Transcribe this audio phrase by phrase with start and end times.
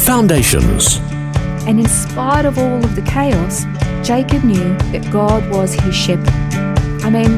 [0.00, 0.96] Foundations.
[1.66, 3.64] And in spite of all of the chaos,
[4.02, 6.28] Jacob knew that God was his shepherd.
[7.04, 7.30] I mean,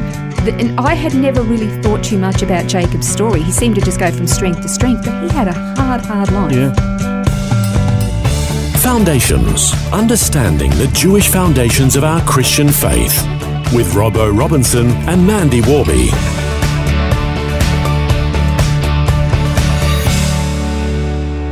[0.45, 3.41] the, and I had never really thought too much about Jacob's story.
[3.41, 6.31] He seemed to just go from strength to strength, but he had a hard, hard
[6.31, 6.53] life.
[6.53, 6.73] Yeah.
[8.79, 9.73] Foundations.
[9.91, 13.21] Understanding the Jewish foundations of our Christian faith.
[13.73, 16.09] With Robbo Robinson and Mandy Warby.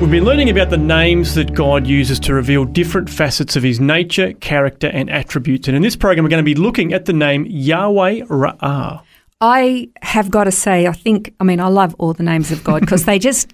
[0.01, 3.79] We've been learning about the names that God uses to reveal different facets of his
[3.79, 5.67] nature, character, and attributes.
[5.67, 9.03] And in this program, we're going to be looking at the name Yahweh Ra'ah.
[9.41, 12.63] I have got to say, I think, I mean, I love all the names of
[12.63, 13.53] God because they just,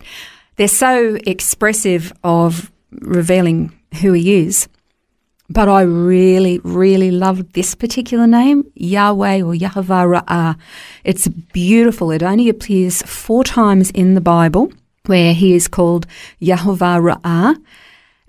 [0.56, 4.70] they're so expressive of revealing who He is.
[5.50, 10.58] But I really, really love this particular name, Yahweh or Yahweh Ra'ah.
[11.04, 12.10] It's beautiful.
[12.10, 14.72] It only appears four times in the Bible
[15.08, 16.08] where he is called
[16.42, 17.56] Yahovah Ra'ah.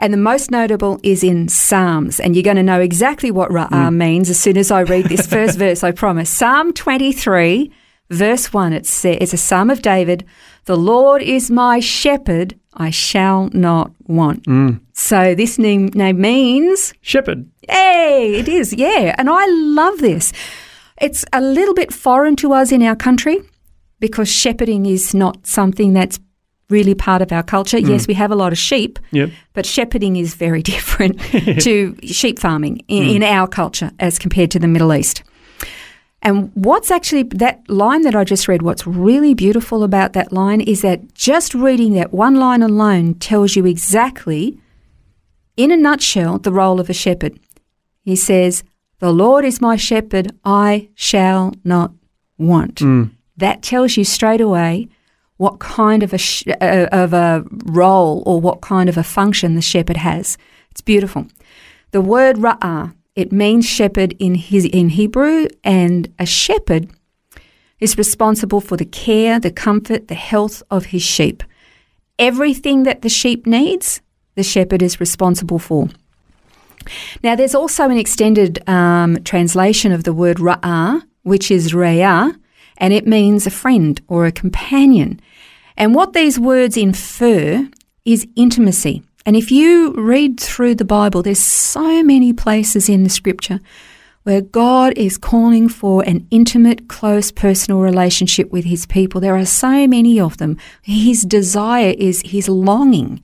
[0.01, 2.21] And the most notable is in Psalms.
[2.21, 3.97] And you're going to know exactly what Ra'ah mm.
[3.97, 6.31] means as soon as I read this first verse, I promise.
[6.31, 7.73] Psalm 23,
[8.11, 10.25] verse 1, it says, it's a psalm of David.
[10.67, 14.45] The Lord is my shepherd, I shall not want.
[14.45, 14.81] Mm.
[14.93, 17.51] So this name, name means shepherd.
[17.69, 19.15] Hey, it is, yeah.
[19.19, 20.33] And I love this.
[21.01, 23.41] It's a little bit foreign to us in our country
[24.01, 26.21] because shepherding is not something that's
[26.71, 27.79] really part of our culture.
[27.79, 27.89] Mm.
[27.89, 29.31] Yes, we have a lot of sheep, yep.
[29.55, 31.21] but shepherding is very different
[31.63, 33.17] to sheep farming in, mm.
[33.17, 35.23] in our culture as compared to the Middle East.
[36.21, 40.61] And what's actually that line that I just read, what's really beautiful about that line
[40.61, 44.59] is that just reading that one line alone tells you exactly,
[45.57, 47.39] in a nutshell, the role of a shepherd.
[48.03, 48.65] He says,
[48.99, 51.93] The Lord is my shepherd, I shall not
[52.37, 52.77] want.
[52.77, 53.13] Mm.
[53.37, 54.89] That tells you straight away
[55.39, 59.55] what kind of a sh- uh, of a role or what kind of a function
[59.55, 60.37] the shepherd has.
[60.71, 61.27] It's beautiful.
[61.91, 66.89] The word ra'ah it means shepherd in his in Hebrew, and a shepherd
[67.81, 71.43] is responsible for the care, the comfort, the health of his sheep.
[72.21, 74.01] Everything that the sheep needs,
[74.37, 75.89] the shepherd is responsible for.
[77.25, 82.39] Now, there's also an extended um, translation of the word ra'ah, which is re'ah,
[82.79, 85.21] and it means a friend or a companion.
[85.77, 87.69] And what these words infer
[88.05, 89.03] is intimacy.
[89.27, 93.61] And if you read through the Bible, there's so many places in the scripture
[94.23, 99.21] where God is calling for an intimate, close, personal relationship with his people.
[99.21, 100.57] There are so many of them.
[100.83, 103.23] His desire is, his longing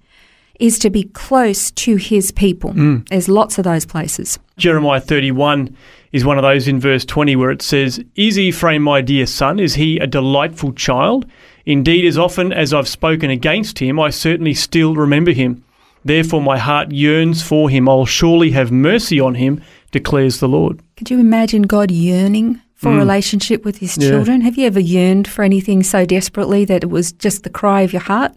[0.60, 2.72] is to be close to his people.
[2.72, 3.08] Mm.
[3.08, 4.38] There's lots of those places.
[4.56, 5.76] Jeremiah 31
[6.12, 9.58] is one of those in verse 20 where it says, Is Ephraim my dear son?
[9.58, 11.26] Is he a delightful child?
[11.66, 15.64] Indeed, as often as I've spoken against him, I certainly still remember him.
[16.04, 17.88] Therefore, my heart yearns for him.
[17.88, 20.82] I'll surely have mercy on him, declares the Lord.
[20.96, 22.96] Could you imagine God yearning for mm.
[22.96, 24.40] a relationship with his children?
[24.40, 24.44] Yeah.
[24.44, 27.92] Have you ever yearned for anything so desperately that it was just the cry of
[27.92, 28.34] your heart?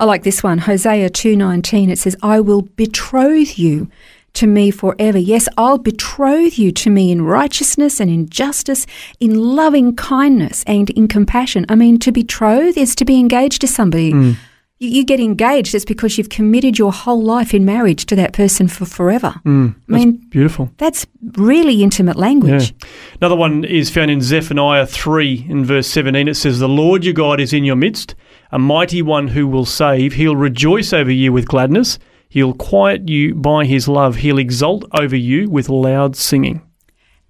[0.00, 1.90] I like this one, Hosea 2:19.
[1.90, 3.88] It says, "I will betroth you
[4.34, 5.18] to me forever.
[5.18, 8.86] Yes, I'll betroth you to me in righteousness and in justice,
[9.18, 11.66] in loving kindness and in compassion.
[11.68, 14.12] I mean, to betroth is to be engaged to somebody.
[14.12, 14.36] Mm.
[14.78, 18.32] You, you, get engaged, it's because you've committed your whole life in marriage to that
[18.32, 19.34] person for forever.
[19.44, 20.70] Mm, I mean, beautiful.
[20.78, 21.06] That's
[21.36, 22.70] really intimate language.
[22.70, 22.88] Yeah.
[23.20, 26.28] Another one is found in Zephaniah 3 in verse 17.
[26.28, 28.14] It says, The Lord your God is in your midst,
[28.52, 30.14] a mighty one who will save.
[30.14, 31.98] He'll rejoice over you with gladness.
[32.28, 34.16] He'll quiet you by his love.
[34.16, 36.62] He'll exult over you with loud singing.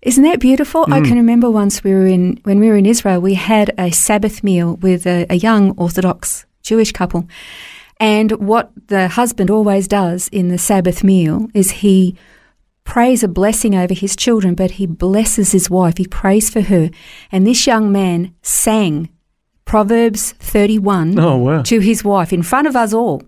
[0.03, 0.87] Isn't that beautiful?
[0.87, 0.93] Mm.
[0.95, 3.91] I can remember once we were in when we were in Israel, we had a
[3.91, 7.29] Sabbath meal with a, a young Orthodox Jewish couple.
[7.99, 12.17] And what the husband always does in the Sabbath meal is he
[12.85, 15.99] prays a blessing over his children, but he blesses his wife.
[15.99, 16.91] He prays for her.
[17.31, 19.11] And this young man sang
[19.71, 21.63] Proverbs 31 oh, wow.
[21.63, 23.23] to his wife in front of us all.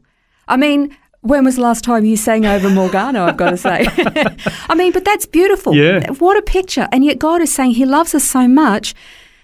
[0.49, 3.23] I mean, when was the last time you sang over Morgana?
[3.23, 3.87] I've got to say.
[4.69, 5.73] I mean, but that's beautiful.
[5.73, 6.11] Yeah.
[6.15, 6.89] What a picture.
[6.91, 8.93] And yet God is saying He loves us so much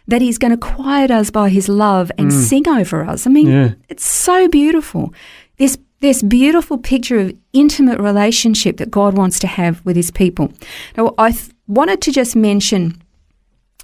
[0.09, 2.33] that He's going to quiet us by His love and mm.
[2.33, 3.29] sing over us.
[3.29, 3.75] I mean, yeah.
[3.89, 5.15] it's so beautiful.
[5.57, 10.53] This this beautiful picture of intimate relationship that God wants to have with his people.
[10.97, 13.01] Now, I th- wanted to just mention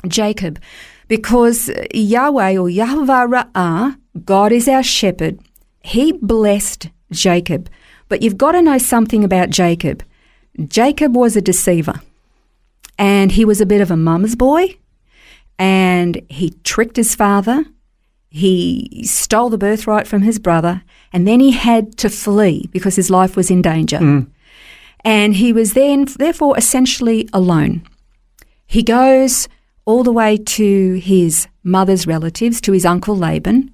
[0.08, 0.60] Jacob
[1.09, 5.39] because Yahweh or Yahweh Ra'ah, God is our shepherd,
[5.83, 7.69] he blessed Jacob.
[8.09, 10.03] But you've got to know something about Jacob.
[10.69, 12.01] Jacob was a deceiver
[12.99, 14.77] and he was a bit of a mum's boy
[15.59, 17.65] and he tricked his father.
[18.31, 23.11] He stole the birthright from his brother and then he had to flee because his
[23.11, 23.99] life was in danger.
[23.99, 24.29] Mm.
[25.05, 27.83] And he was then, therefore, essentially alone.
[28.67, 29.49] He goes
[29.84, 33.70] all the way to his mother's relatives, to his uncle Laban,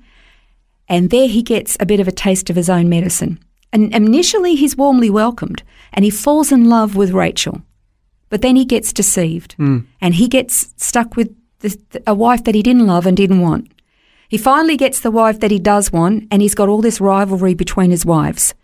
[0.88, 3.38] and there he gets a bit of a taste of his own medicine.
[3.72, 5.62] And initially, he's warmly welcomed
[5.92, 7.62] and he falls in love with Rachel.
[8.28, 9.80] But then he gets deceived hmm.
[10.00, 13.70] and he gets stuck with the, a wife that he didn't love and didn't want.
[14.28, 17.52] He finally gets the wife that he does want, and he's got all this rivalry
[17.54, 18.54] between his wives.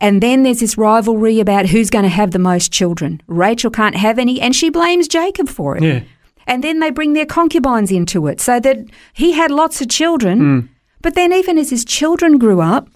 [0.00, 3.20] And then there's this rivalry about who's going to have the most children.
[3.26, 5.82] Rachel can't have any, and she blames Jacob for it.
[5.82, 6.00] Yeah.
[6.48, 8.78] And then they bring their concubines into it so that
[9.12, 10.38] he had lots of children.
[10.38, 10.66] Hmm.
[11.02, 12.88] But then, even as his children grew up,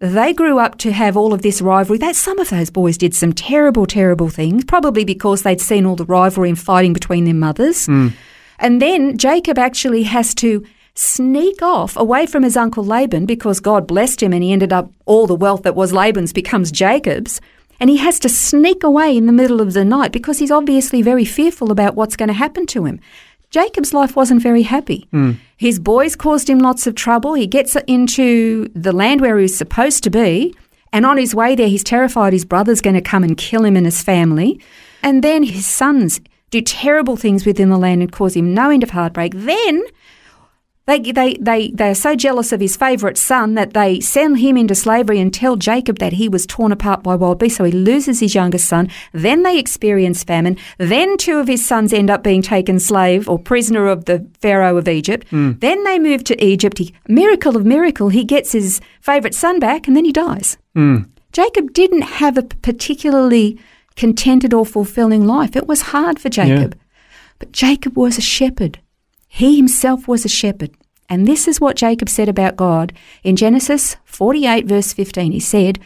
[0.00, 1.98] they grew up to have all of this rivalry.
[1.98, 5.96] That some of those boys did some terrible, terrible things, probably because they'd seen all
[5.96, 7.86] the rivalry and fighting between their mothers.
[7.86, 8.08] Hmm.
[8.58, 10.64] And then Jacob actually has to
[10.94, 14.90] sneak off away from his uncle Laban because God blessed him and he ended up
[15.06, 17.40] all the wealth that was Laban's becomes Jacob's.
[17.80, 21.02] And he has to sneak away in the middle of the night because he's obviously
[21.02, 23.00] very fearful about what's going to happen to him.
[23.50, 25.06] Jacob's life wasn't very happy.
[25.10, 25.32] Hmm.
[25.56, 27.34] His boys caused him lots of trouble.
[27.34, 30.54] He gets into the land where he's supposed to be.
[30.92, 33.76] And on his way there, he's terrified his brother's going to come and kill him
[33.76, 34.60] and his family.
[35.02, 38.82] And then his sons do terrible things within the land and cause him no end
[38.82, 39.32] of heartbreak.
[39.34, 39.82] Then
[40.86, 44.58] they, they, they, they are so jealous of his favourite son that they send him
[44.58, 47.56] into slavery and tell Jacob that he was torn apart by wild beasts.
[47.56, 48.90] So he loses his youngest son.
[49.12, 50.58] Then they experience famine.
[50.76, 54.76] Then two of his sons end up being taken slave or prisoner of the Pharaoh
[54.76, 55.26] of Egypt.
[55.28, 55.52] Hmm.
[55.58, 56.76] Then they move to Egypt.
[56.76, 60.58] He, miracle of miracle, he gets his favourite son back and then he dies.
[60.74, 61.04] Hmm.
[61.32, 63.58] Jacob didn't have a particularly
[63.96, 65.56] contented or fulfilling life.
[65.56, 66.78] It was hard for Jacob.
[67.38, 68.78] But Jacob was a shepherd.
[69.34, 70.70] He himself was a shepherd.
[71.08, 72.92] And this is what Jacob said about God.
[73.24, 75.80] In Genesis 48, verse 15, he said,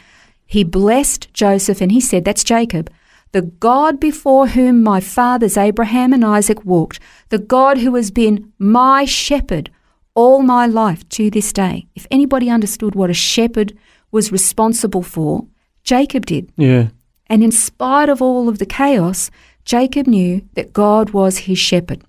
[0.45, 2.91] He blessed Joseph and he said, That's Jacob,
[3.31, 6.99] the God before whom my fathers Abraham and Isaac walked,
[7.29, 9.71] the God who has been my shepherd
[10.13, 11.87] all my life to this day.
[11.95, 13.75] If anybody understood what a shepherd
[14.11, 15.47] was responsible for,
[15.83, 16.51] Jacob did.
[16.55, 16.89] Yeah.
[17.25, 19.31] And in spite of all of the chaos,
[19.65, 22.03] Jacob knew that God was his shepherd.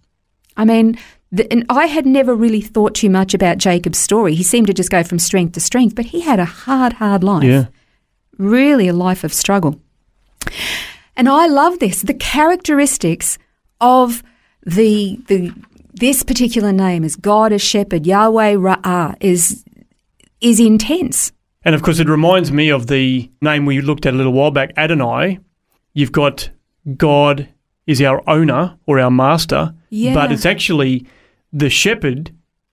[0.55, 0.99] I mean,
[1.33, 4.35] the, and I had never really thought too much about Jacob's story.
[4.35, 7.23] He seemed to just go from strength to strength, but he had a hard, hard
[7.23, 7.45] life.
[7.45, 7.67] Yeah.
[8.39, 9.81] Really a life of struggle.
[11.17, 13.39] And I love this the characteristics
[13.81, 14.23] of
[14.65, 15.53] the, the
[15.93, 19.65] this particular name is God as shepherd, Yahweh Ra'ah, is,
[20.41, 21.33] is intense.
[21.63, 24.51] And of course, it reminds me of the name we looked at a little while
[24.51, 25.39] back, Adonai.
[25.93, 26.51] You've got
[26.97, 27.49] God
[27.87, 30.15] is our owner or our master, Yeah.
[30.15, 31.07] but it's actually
[31.53, 32.33] the shepherd.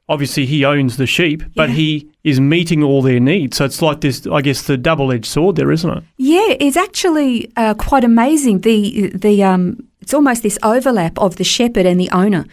[0.09, 1.75] Obviously, he owns the sheep, but Yeah.
[1.75, 3.57] he is meeting all their needs.
[3.57, 6.03] So it's like this, I guess, the double edged sword there, isn't it?
[6.17, 8.61] Yeah, it's actually uh, quite amazing.
[8.61, 12.45] The the um, it's almost this overlap of the shepherd and the owner.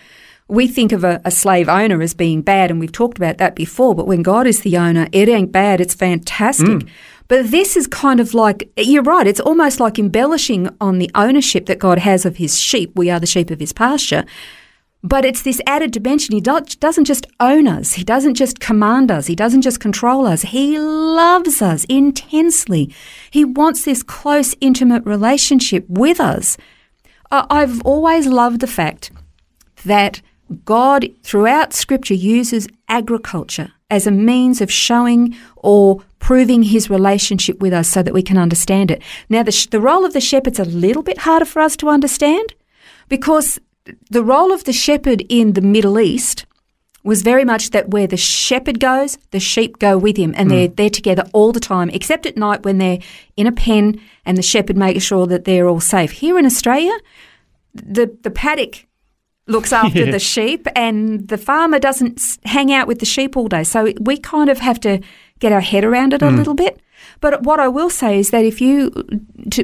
[0.48, 3.54] We think of a, a slave owner as being bad, and we've talked about that
[3.54, 3.94] before.
[3.94, 5.80] But when God is the owner, it ain't bad.
[5.80, 6.88] It's fantastic.
[7.28, 9.26] But this is kind of like you're right.
[9.28, 12.90] It's almost like embellishing on the ownership that God has of His sheep.
[12.96, 14.24] We are the sheep of His pasture.
[15.06, 16.34] But it's this added dimension.
[16.34, 17.92] He do- doesn't just own us.
[17.92, 19.26] He doesn't just command us.
[19.26, 20.40] He doesn't just control us.
[20.42, 22.90] He loves us intensely.
[23.30, 26.56] He wants this close, intimate relationship with us.
[27.30, 29.10] I've always loved the fact
[29.84, 30.22] that
[30.64, 37.74] God, throughout Scripture, uses agriculture as a means of showing or proving his relationship with
[37.74, 39.02] us so that we can understand it.
[39.28, 41.88] Now, the, sh- the role of the shepherd's a little bit harder for us to
[41.90, 42.54] understand
[43.08, 43.60] because
[44.10, 46.46] the role of the shepherd in the Middle East
[47.02, 50.56] was very much that where the shepherd goes, the sheep go with him, and hmm.
[50.56, 52.98] they're they're together all the time, except at night when they're
[53.36, 56.10] in a pen and the shepherd makes sure that they're all safe.
[56.10, 56.96] Here in Australia,
[57.74, 58.86] the the paddock
[59.46, 60.12] looks after Yeah.
[60.12, 63.64] the sheep, and the farmer doesn't hang out with the sheep all day.
[63.64, 65.00] So we kind of have to
[65.38, 66.36] get our head around it a hmm.
[66.36, 66.80] little bit.
[67.20, 68.90] But what I will say is that if you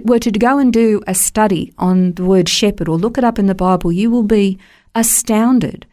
[0.05, 3.39] were to go and do a study on the word shepherd or look it up
[3.39, 4.59] in the Bible, you will be
[4.95, 5.87] astounded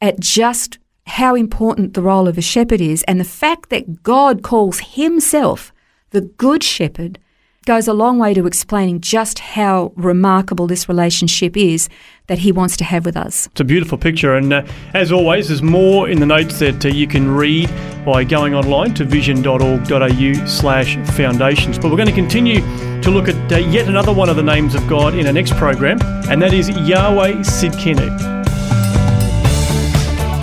[0.00, 4.42] at just how important the role of a shepherd is and the fact that God
[4.42, 5.72] calls himself
[6.10, 7.18] the Good Shepherd,
[7.66, 11.88] goes a long way to explaining just how remarkable this relationship is
[12.26, 13.46] that he wants to have with us.
[13.48, 14.64] It's a beautiful picture, and uh,
[14.94, 17.68] as always, there's more in the notes that uh, you can read
[18.04, 21.78] by going online to vision.org.au/slash foundations.
[21.78, 22.60] But we're going to continue
[23.02, 25.54] to look at uh, yet another one of the names of God in our next
[25.56, 25.98] program,
[26.30, 28.39] and that is Yahweh Sidkenu.